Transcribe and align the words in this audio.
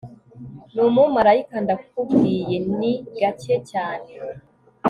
ni 0.73 0.81
umumarayika 0.89 1.55
ndakubwiye, 1.65 2.55
ni 2.77 2.91
gake 3.17 3.55
cyane 3.71 4.09